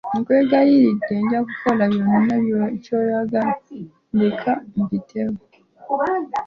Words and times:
Nkwegayiridde 0.19 1.13
nja 1.21 1.39
kukola 1.47 1.83
kyonna 1.95 2.35
kyoyagala 2.83 3.53
ndeka 4.15 4.51
mpitewo. 4.79 5.37